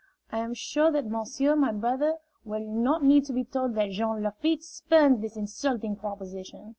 I 0.31 0.39
am 0.39 0.55
sure 0.55 0.91
that 0.91 1.05
monsieur, 1.05 1.55
my 1.55 1.71
brother, 1.71 2.15
will 2.43 2.65
not 2.65 3.03
need 3.03 3.23
to 3.25 3.33
be 3.33 3.43
told 3.43 3.75
that 3.75 3.91
Jean 3.91 4.23
Lafitte 4.23 4.63
spurns 4.63 5.21
this 5.21 5.35
insulting 5.37 5.95
proposition. 5.95 6.69